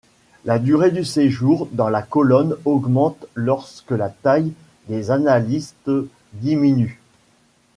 La 0.45 0.57
durée 0.57 0.89
de 0.89 1.03
séjour 1.03 1.67
dans 1.73 1.87
la 1.89 2.01
colonne 2.01 2.55
augmente 2.65 3.27
lorsque 3.35 3.91
la 3.91 4.09
taille 4.09 4.51
des 4.87 5.11
analytes 5.11 5.91
diminue. 6.33 6.99